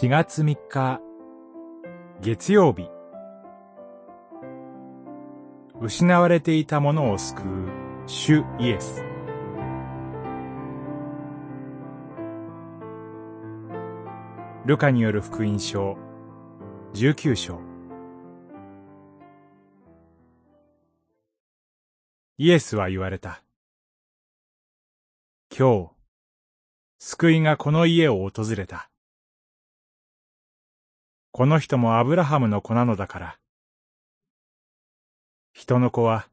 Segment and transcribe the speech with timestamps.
[0.00, 1.00] 4月3日
[2.22, 2.88] 月曜日
[5.82, 7.44] 失われていたものを救う
[8.06, 9.04] 主イエス
[14.64, 15.98] ルカによる福音書
[16.94, 17.60] 19章
[22.38, 23.44] イエスは言われた。
[25.56, 25.90] 今日、
[26.98, 28.91] 救いがこの家を訪れた。
[31.34, 33.38] この人もアブラハムの子なのだから。
[35.54, 36.28] 人の子は、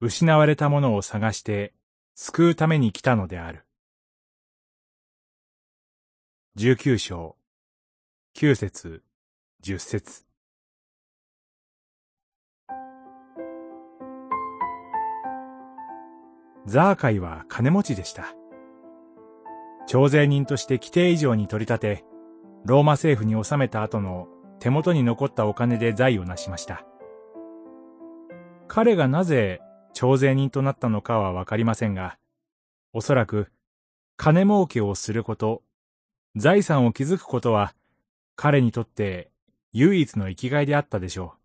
[0.00, 1.72] 失われたものを探して
[2.16, 3.64] 救うために来たのである。
[6.56, 7.36] 十九章、
[8.34, 9.04] 九節、
[9.60, 10.24] 十節。
[16.66, 18.34] ザーカイは金持ちでした。
[19.86, 22.07] 徴税人として規定以上に取り立て、
[22.64, 24.28] ローマ政府に納めた後の
[24.60, 26.84] 手元に残ったお金で財を成しました。
[28.66, 29.60] 彼がなぜ
[29.94, 32.18] 徴税人となったのかはわかりませんが、
[32.92, 33.50] おそらく
[34.16, 35.62] 金儲けをすること、
[36.36, 37.74] 財産を築くことは
[38.36, 39.30] 彼にとって
[39.72, 41.38] 唯一の生きがいであったでしょう。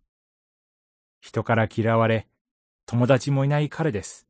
[1.22, 2.28] 人から嫌われ、
[2.86, 4.28] 友達もいない彼です。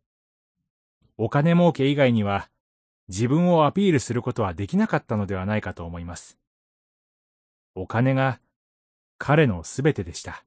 [1.17, 2.49] お金儲け以外には
[3.07, 6.37] 自分をアピールすることはできなかったのではないかと思います。
[7.75, 8.39] お金が
[9.17, 10.45] 彼のすべてでした。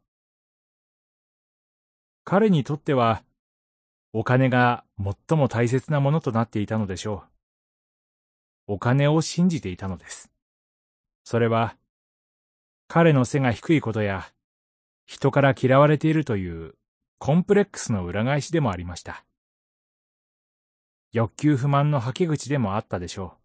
[2.25, 3.23] 彼にとっては、
[4.13, 7.25] お金が最も大切なものとなっていたのでしょ
[8.69, 8.75] う。
[8.75, 10.31] お金を信じていたのです。
[11.25, 11.77] それは、
[12.89, 14.33] 彼の背が低いことや、
[15.07, 16.75] 人から嫌われているという
[17.19, 19.25] コンプレックスの裏返しでもありました。
[21.13, 23.37] 欲求不満の吐き口でもあったでしょ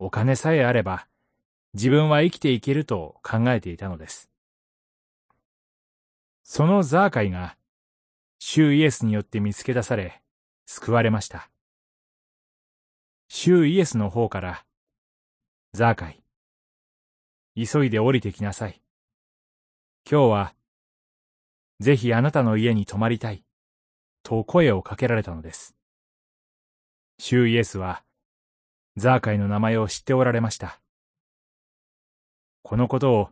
[0.00, 0.06] う。
[0.06, 1.06] お金さえあれば、
[1.74, 4.30] 自分は生きていけると考えていたのです。
[6.44, 7.56] そのザーカイが、
[8.38, 10.22] 主イエスによって見つけ出され、
[10.66, 11.50] 救われました。
[13.28, 14.64] 主イエスの方から、
[15.72, 16.22] ザーカイ、
[17.56, 18.80] 急いで降りてきなさい。
[20.08, 20.54] 今日は、
[21.80, 23.42] ぜひあなたの家に泊まりたい、
[24.22, 25.74] と声をかけられたのです。
[27.18, 28.04] 主イエスは、
[28.96, 30.83] ザーカイの名前を知っておられました。
[32.64, 33.28] このことを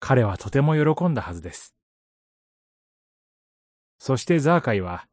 [0.00, 1.76] 彼はとても喜んだはずです。
[4.00, 5.06] そしてザーカイは、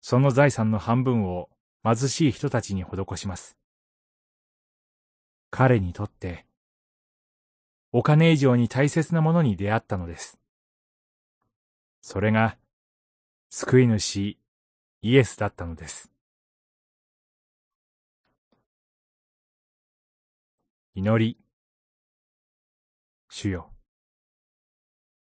[0.00, 1.50] その財産の半分を
[1.84, 3.58] 貧しい人たちに施します。
[5.50, 6.46] 彼にとって、
[7.92, 10.40] お金以上に大切なものに出会ったのです。
[12.00, 12.56] それが、
[13.50, 14.38] 救い主
[15.02, 16.10] イエスだったのです。
[20.94, 21.36] 祈り
[23.30, 23.72] 主よ。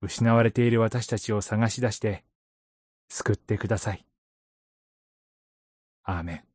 [0.00, 2.24] 失われている私たちを探し出して、
[3.10, 4.06] 救ってください。
[6.04, 6.47] アーメン。